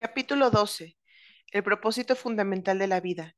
[0.00, 0.96] Capítulo 12.
[1.50, 3.34] El propósito fundamental de la vida.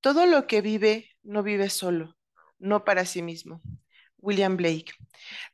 [0.00, 2.16] Todo lo que vive no vive solo,
[2.58, 3.60] no para sí mismo.
[4.16, 4.92] William Blake.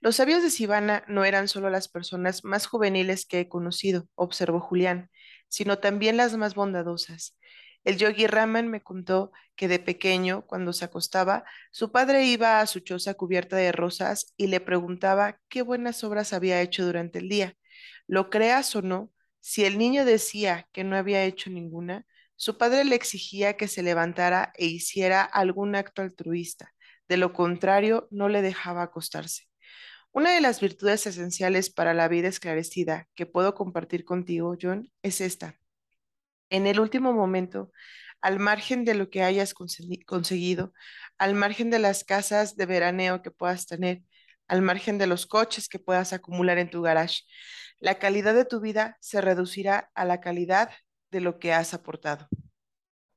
[0.00, 4.61] Los sabios de Sivana no eran solo las personas más juveniles que he conocido, observó
[4.61, 5.11] Julián,
[5.48, 7.36] sino también las más bondadosas.
[7.82, 12.66] El yogi Raman me contó que de pequeño, cuando se acostaba, su padre iba a
[12.66, 17.29] su choza cubierta de rosas y le preguntaba qué buenas obras había hecho durante el
[17.29, 17.57] día.
[18.07, 19.11] Lo creas o no,
[19.48, 22.04] si el niño decía que no había hecho ninguna,
[22.36, 26.75] su padre le exigía que se levantara e hiciera algún acto altruista.
[27.08, 29.44] De lo contrario, no le dejaba acostarse.
[30.12, 35.22] Una de las virtudes esenciales para la vida esclarecida que puedo compartir contigo, John, es
[35.22, 35.58] esta.
[36.50, 37.72] En el último momento,
[38.20, 40.75] al margen de lo que hayas conseguido,
[41.17, 44.03] al margen de las casas de veraneo que puedas tener,
[44.48, 47.22] al margen de los coches que puedas acumular en tu garage,
[47.78, 50.70] la calidad de tu vida se reducirá a la calidad
[51.11, 52.28] de lo que has aportado.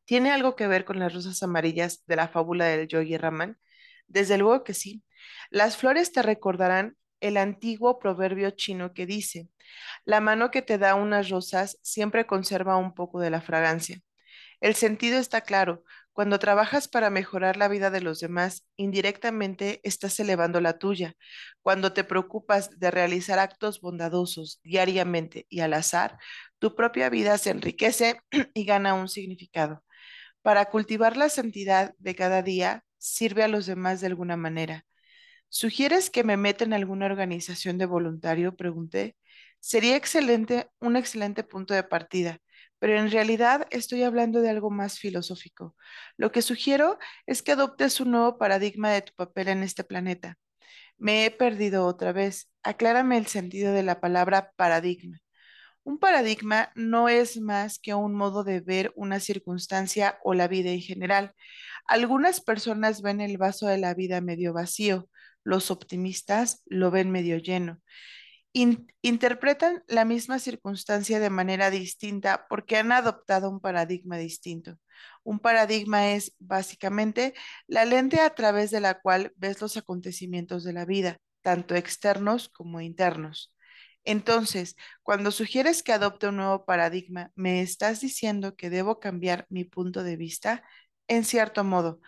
[0.05, 3.57] ¿Tiene algo que ver con las rosas amarillas de la fábula del Yogi Raman?
[4.07, 5.03] Desde luego que sí.
[5.49, 9.47] Las flores te recordarán el antiguo proverbio chino que dice,
[10.05, 13.99] la mano que te da unas rosas siempre conserva un poco de la fragancia.
[14.59, 15.83] El sentido está claro.
[16.13, 21.15] Cuando trabajas para mejorar la vida de los demás, indirectamente estás elevando la tuya.
[21.61, 26.17] Cuando te preocupas de realizar actos bondadosos diariamente y al azar,
[26.59, 28.19] tu propia vida se enriquece
[28.53, 29.83] y gana un significado.
[30.41, 34.85] Para cultivar la santidad de cada día, sirve a los demás de alguna manera.
[35.49, 38.55] ¿Sugieres que me meta en alguna organización de voluntario?
[38.55, 39.15] Pregunté.
[39.59, 42.39] Sería excelente, un excelente punto de partida
[42.81, 45.75] pero en realidad estoy hablando de algo más filosófico.
[46.17, 50.39] Lo que sugiero es que adoptes un nuevo paradigma de tu papel en este planeta.
[50.97, 52.49] Me he perdido otra vez.
[52.63, 55.19] Aclárame el sentido de la palabra paradigma.
[55.83, 60.71] Un paradigma no es más que un modo de ver una circunstancia o la vida
[60.71, 61.33] en general.
[61.85, 65.07] Algunas personas ven el vaso de la vida medio vacío,
[65.43, 67.79] los optimistas lo ven medio lleno
[68.53, 74.77] interpretan la misma circunstancia de manera distinta porque han adoptado un paradigma distinto.
[75.23, 77.33] Un paradigma es básicamente
[77.67, 82.49] la lente a través de la cual ves los acontecimientos de la vida, tanto externos
[82.49, 83.55] como internos.
[84.03, 89.63] Entonces, cuando sugieres que adopte un nuevo paradigma, ¿me estás diciendo que debo cambiar mi
[89.63, 90.63] punto de vista?
[91.07, 92.01] En cierto modo,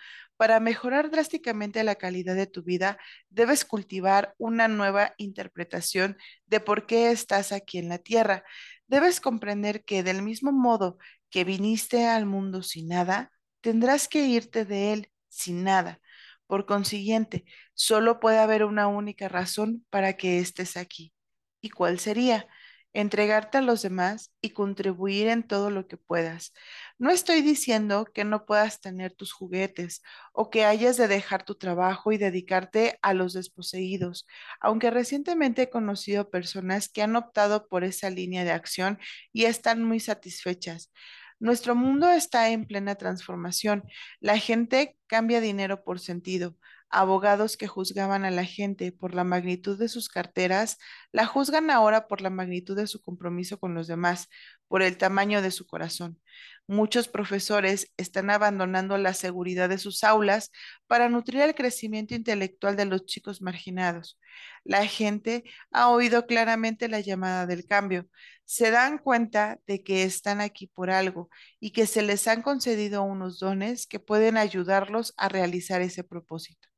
[0.44, 2.98] para mejorar drásticamente la calidad de tu vida,
[3.30, 6.18] debes cultivar una nueva interpretación
[6.48, 8.44] de por qué estás aquí en la tierra.
[8.88, 10.98] Debes comprender que del mismo modo
[11.30, 16.02] que viniste al mundo sin nada, tendrás que irte de él sin nada.
[16.46, 21.14] Por consiguiente, solo puede haber una única razón para que estés aquí.
[21.62, 22.50] ¿Y cuál sería?
[22.94, 26.54] Entregarte a los demás y contribuir en todo lo que puedas.
[26.98, 31.56] No estoy diciendo que no puedas tener tus juguetes o que hayas de dejar tu
[31.56, 34.28] trabajo y dedicarte a los desposeídos,
[34.62, 39.00] aunque recientemente he conocido personas que han optado por esa línea de acción
[39.32, 40.92] y están muy satisfechas.
[41.40, 43.84] Nuestro mundo está en plena transformación.
[44.22, 46.56] La gente cambia dinero por sentido
[46.94, 50.78] abogados que juzgaban a la gente por la magnitud de sus carteras,
[51.12, 54.30] la juzgan ahora por la magnitud de su compromiso con los demás,
[54.68, 56.20] por el tamaño de su corazón.
[56.68, 60.52] Muchos profesores están abandonando la seguridad de sus aulas
[60.88, 64.20] para nutrir el crecimiento intelectual de los chicos marginados.
[64.64, 68.08] La gente ha oído claramente la llamada del cambio.
[68.46, 73.04] Se dan cuenta de que están aquí por algo y que se les han concedido
[73.04, 76.70] unos dones que pueden ayudarlos a realizar ese propósito.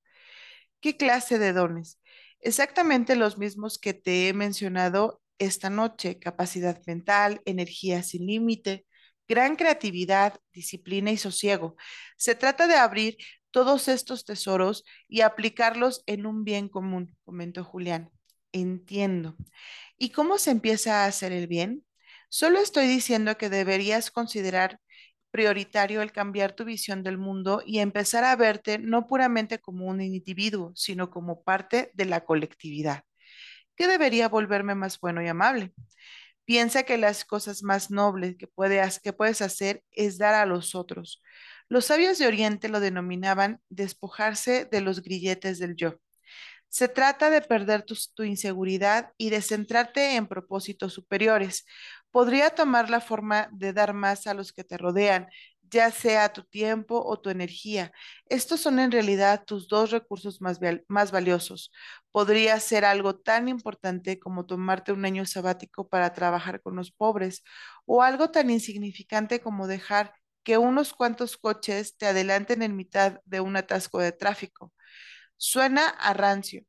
[0.81, 1.99] ¿Qué clase de dones?
[2.39, 8.85] Exactamente los mismos que te he mencionado esta noche, capacidad mental, energía sin límite,
[9.27, 11.75] gran creatividad, disciplina y sosiego.
[12.17, 13.17] Se trata de abrir
[13.51, 18.11] todos estos tesoros y aplicarlos en un bien común, comentó Julián.
[18.51, 19.35] Entiendo.
[19.97, 21.85] ¿Y cómo se empieza a hacer el bien?
[22.29, 24.79] Solo estoy diciendo que deberías considerar
[25.35, 29.99] prioritario el cambiar tu visión del mundo y empezar a verte no puramente como un
[29.99, 33.03] individuo, sino como parte de la colectividad.
[33.75, 35.73] ¿Qué debería volverme más bueno y amable?
[36.45, 41.21] Piensa que las cosas más nobles que, puedes hacer es dar a los otros.
[41.67, 45.99] Los sabios de Oriente lo denominaban despojarse de los grilletes del yo.
[46.69, 51.65] Se trata de perder tu, inseguridad y de centrarte en propósitos superiores
[52.15, 55.27] podría tomar la forma de dar más a los que te rodean,
[55.69, 57.91] ya sea tu tiempo o tu energía.
[58.29, 61.73] Estos son en realidad tus dos recursos más, valiosos.
[62.13, 67.43] Podría ser algo tan importante como tomarte un año sabático para trabajar con los pobres
[67.85, 70.13] o algo tan insignificante como dejar
[70.45, 74.71] que unos cuantos coches te adelanten en mitad de un atasco de tráfico.
[75.37, 76.63] Suena a rancio,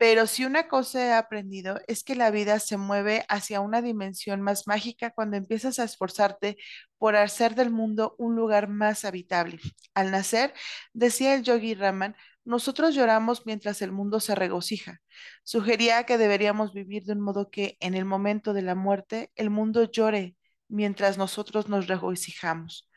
[0.00, 4.40] pero si una cosa he aprendido es que la vida se mueve hacia una dimensión
[4.40, 6.56] más mágica cuando empiezas a esforzarte
[6.96, 9.58] por hacer del mundo un lugar más habitable.
[9.92, 10.54] Al nacer,
[10.94, 12.16] decía el yogi Raman,
[12.46, 15.02] nosotros lloramos mientras el mundo se regocija.
[15.44, 19.50] Sugería que deberíamos vivir de un modo que en el momento de la muerte el
[19.50, 20.34] mundo llore
[20.68, 22.88] mientras nosotros nos regocijamos.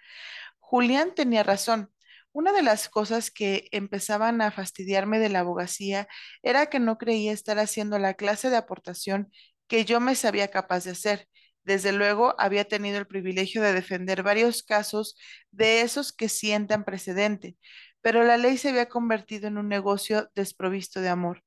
[0.59, 1.92] Julián tenía razón.
[2.33, 6.07] Una de las cosas que empezaban a fastidiarme de la abogacía
[6.41, 9.31] era que no creía estar haciendo la clase de aportación
[9.67, 11.27] que yo me sabía capaz de hacer.
[11.63, 15.15] Desde luego, había tenido el privilegio de defender varios casos
[15.51, 17.57] de esos que sientan precedente,
[18.01, 21.43] pero la ley se había convertido en un negocio desprovisto de amor.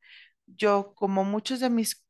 [0.47, 2.05] Yo, como muchos de mis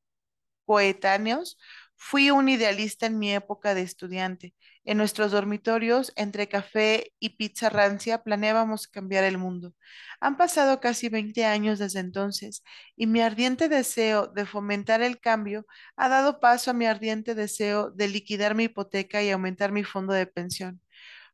[0.64, 1.58] coetáneos,
[1.96, 4.54] fui un idealista en mi época de estudiante.
[4.86, 9.74] En nuestros dormitorios, entre café y pizza rancia, planeábamos cambiar el mundo.
[10.20, 12.62] Han pasado casi 20 años desde entonces
[12.96, 15.66] y mi ardiente deseo de fomentar el cambio
[15.96, 20.12] ha dado paso a mi ardiente deseo de liquidar mi hipoteca y aumentar mi fondo
[20.12, 20.80] de pensión.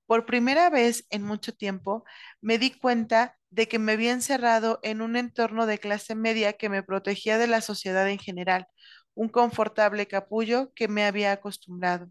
[0.06, 2.04] Por primera vez en mucho tiempo
[2.40, 6.70] me di cuenta de que me había encerrado en un entorno de clase media que
[6.70, 8.66] me protegía de la sociedad en general,
[9.14, 12.08] un confortable capullo que me había acostumbrado.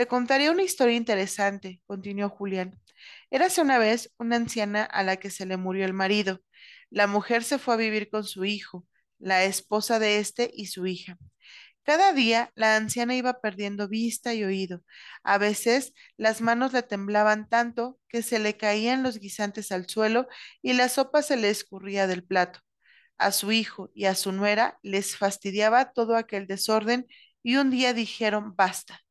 [0.00, 2.80] Te contaré una historia interesante, continuó Julián.
[3.30, 6.40] Érase una vez una anciana a la que se le murió el marido.
[6.88, 8.86] La mujer se fue a vivir con su hijo,
[9.18, 11.18] la esposa de éste y su hija.
[11.82, 14.82] Cada día la anciana iba perdiendo vista y oído.
[15.22, 20.28] A veces las manos le temblaban tanto que se le caían los guisantes al suelo
[20.62, 22.60] y la sopa se le escurría del plato.
[23.18, 27.06] A su hijo y a su nuera les fastidiaba todo aquel desorden
[27.42, 29.02] y un día dijeron basta.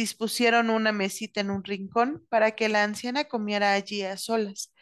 [0.00, 4.72] Dispusieron una mesita en un rincón para que la anciana comiera allí a solas.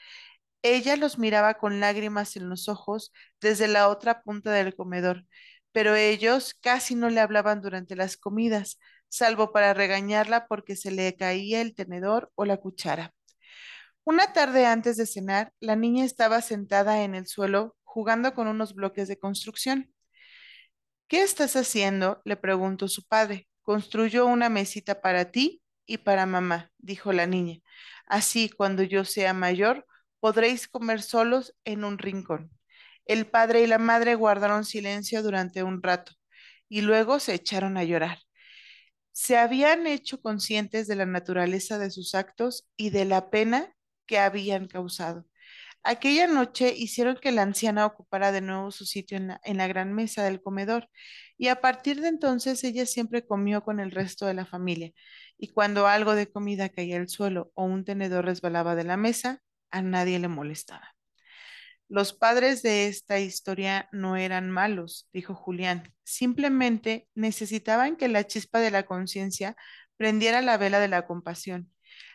[0.63, 5.27] Ella los miraba con lágrimas en los ojos desde la otra punta del comedor,
[5.73, 8.79] pero ellos casi no le hablaban durante las comidas,
[9.09, 13.13] salvo para regañarla porque se le caía el tenedor o la cuchara.
[14.05, 18.73] Una tarde antes de cenar, la niña estaba sentada en el suelo jugando con unos
[18.73, 19.93] bloques de construcción.
[21.09, 22.23] ¿Qué estás haciendo?
[22.25, 23.48] le preguntó su padre.
[23.69, 27.59] Construyo una mesita para ti y para mamá, dijo la niña.
[28.07, 29.87] Así, cuando yo sea mayor,
[30.21, 32.51] podréis comer solos en un rincón.
[33.05, 36.13] El padre y la madre guardaron silencio durante un rato
[36.71, 38.21] y luego se echaron a llorar.
[39.13, 43.75] Se habían hecho conscientes de la naturaleza de sus actos y de la pena
[44.07, 45.27] que habían causado.
[45.83, 49.69] Aquella noche hicieron que la anciana ocupara de nuevo su sitio en la, en la,
[49.69, 50.89] gran mesa del comedor
[51.39, 54.93] y a partir de entonces ella siempre comió con el resto de la familia
[55.39, 59.41] y cuando algo de comida caía al suelo o un tenedor resbalaba de la mesa,
[59.71, 60.95] a nadie le molestaba.
[61.89, 68.61] Los padres de esta historia no eran malos, dijo Julián, simplemente necesitaban que la chispa
[68.61, 69.57] de la conciencia
[69.97, 71.73] prendiera la vela de la compasión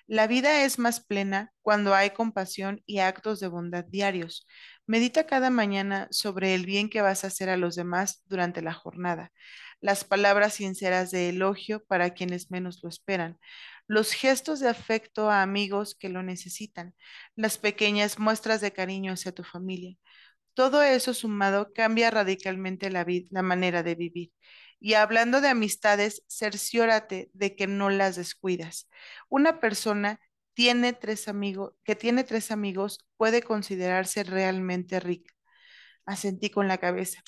[0.08, 4.46] la vida es más plena cuando hay compasión y actos de bondad diarios.
[4.86, 8.74] Medita cada mañana sobre el bien que vas a hacer a los demás durante la
[8.74, 9.32] jornada,
[9.80, 13.40] las palabras sinceras de elogio para quienes menos lo esperan,
[13.88, 16.96] los gestos de afecto a amigos que lo necesitan,
[17.36, 19.96] las pequeñas muestras de cariño hacia tu familia.
[20.54, 24.32] Todo eso sumado cambia radicalmente la, la manera de vivir.
[24.80, 28.90] Y hablando de amistades, cerciórate de que no las descuidas.
[29.30, 30.20] Una persona
[30.54, 35.34] tiene tres amigos, que tiene tres amigos puede considerarse realmente rica.
[36.06, 37.22] Asentí con la cabeza.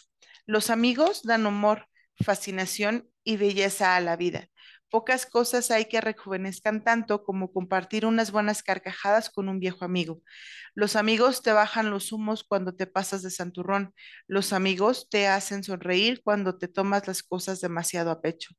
[0.46, 1.88] Los amigos dan humor,
[2.24, 4.50] fascinación y belleza a la vida.
[4.92, 10.22] Pocas cosas hay que rejuvenezcan tanto como compartir unas buenas carcajadas con un viejo amigo.
[10.76, 13.94] Los amigos te bajan los humos cuando te pasas de santurrón.
[14.28, 18.52] Los amigos te hacen sonreír cuando te tomas las cosas demasiado a pecho.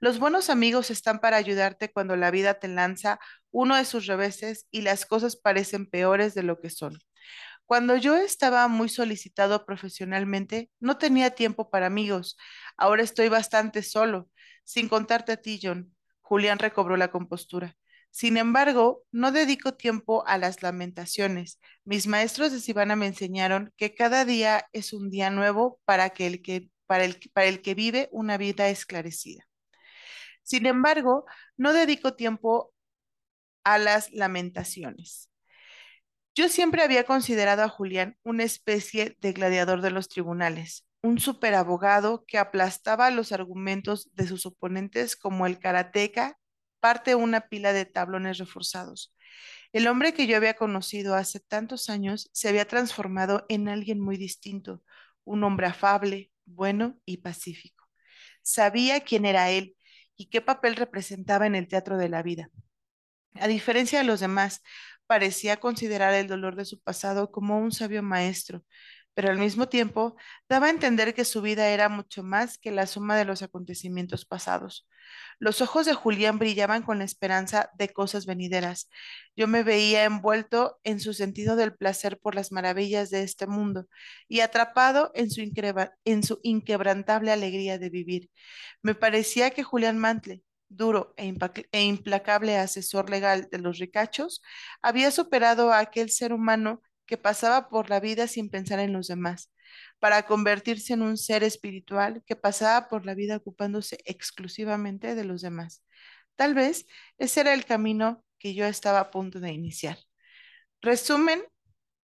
[0.00, 3.20] Los buenos amigos están para ayudarte cuando la vida te lanza
[3.54, 6.98] uno de sus reveses y las cosas parecen peores de lo que son.
[7.66, 12.36] Cuando yo estaba muy solicitado profesionalmente, no tenía tiempo para amigos.
[12.76, 14.28] Ahora estoy bastante solo
[14.64, 15.94] sin contarte a ti, John.
[16.20, 17.76] Julián recobró la compostura.
[18.10, 21.60] Sin embargo, no dedico tiempo a las lamentaciones.
[21.84, 26.42] Mis maestros de Sivana me enseñaron que cada día es un día nuevo para, el
[26.42, 29.44] que, para, el, para el que vive una vida esclarecida.
[30.42, 31.24] Sin embargo,
[31.56, 32.73] no dedico tiempo
[33.64, 35.30] a las lamentaciones.
[36.34, 42.24] Yo siempre había considerado a Julián una especie de gladiador de los tribunales, un superabogado
[42.26, 46.38] que aplastaba los argumentos de sus oponentes como el karateca
[46.80, 49.14] parte una pila de tablones reforzados.
[49.72, 54.16] El hombre que yo había conocido hace tantos años se había transformado en alguien muy
[54.16, 54.82] distinto,
[55.24, 57.86] un hombre afable, bueno y pacífico.
[58.42, 59.76] Sabía quién era él
[60.16, 62.50] y qué papel representaba en el teatro de la vida.
[63.34, 64.62] A diferencia de los demás,
[65.06, 68.64] parecía considerar el dolor de su pasado como un sabio maestro,
[69.14, 70.16] pero al mismo tiempo
[70.48, 74.24] daba a entender que su vida era mucho más que la suma de los acontecimientos
[74.24, 74.88] pasados.
[75.38, 78.88] Los ojos de Julián brillaban con la esperanza de cosas venideras.
[79.36, 83.86] Yo me veía envuelto en su sentido del placer por las maravillas de este mundo
[84.28, 85.42] y atrapado en su,
[86.04, 88.30] en su inquebrantable alegría de vivir.
[88.82, 90.42] Me parecía que Julián Mantle,
[90.76, 91.34] duro e,
[91.72, 94.42] e, implacable asesor legal de los ricachos,
[94.82, 99.08] había superado a aquel ser humano que pasaba por la vida sin pensar en los
[99.08, 99.52] demás,
[99.98, 105.42] para convertirse en un ser espiritual que pasaba por la vida ocupándose exclusivamente de los
[105.42, 105.82] demás.
[106.36, 106.86] Tal vez
[107.18, 109.98] ese era el camino que yo estaba a punto de iniciar.
[110.80, 111.42] Resumen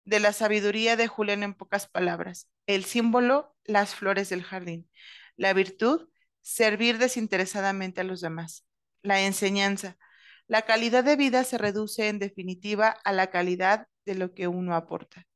[0.05, 2.49] de la sabiduría de Julián en pocas palabras.
[2.65, 4.89] El símbolo, las flores del jardín.
[5.35, 6.09] La virtud,
[6.49, 8.65] servir desinteresadamente a los demás.
[9.03, 9.97] La enseñanza.
[10.47, 14.75] La calidad de vida se reduce en definitiva a la calidad de lo que uno
[14.75, 15.27] aporta.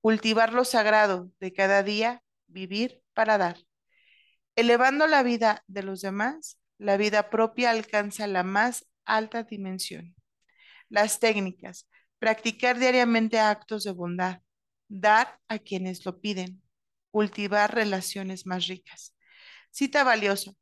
[0.00, 3.58] Cultivar lo sagrado de cada día, vivir para dar.
[4.54, 10.14] Elevando la vida de los demás, la vida propia alcanza la más alta dimensión.
[10.88, 11.88] Las técnicas.
[12.20, 14.42] Practicar diariamente actos de bondad.
[14.88, 16.62] Dar a quienes lo piden.
[17.10, 19.15] Cultivar relaciones más ricas.
[19.76, 20.52] Cita valiosa.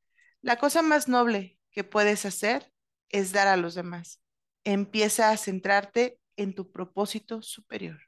[0.42, 2.72] La cosa más noble que puedes hacer
[3.10, 4.20] es dar a los demás.
[4.64, 8.00] Empieza a centrarte en tu propósito superior.